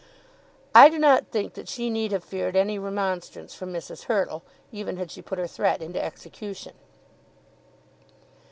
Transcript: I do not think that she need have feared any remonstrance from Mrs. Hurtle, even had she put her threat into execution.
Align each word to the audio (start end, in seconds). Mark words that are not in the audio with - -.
I 0.73 0.89
do 0.89 0.97
not 0.97 1.27
think 1.27 1.53
that 1.53 1.69
she 1.69 1.91
need 1.91 2.11
have 2.11 2.23
feared 2.23 2.55
any 2.55 2.79
remonstrance 2.79 3.53
from 3.53 3.71
Mrs. 3.71 4.05
Hurtle, 4.05 4.41
even 4.71 4.97
had 4.97 5.11
she 5.11 5.21
put 5.21 5.37
her 5.37 5.45
threat 5.45 5.79
into 5.79 6.03
execution. 6.03 6.73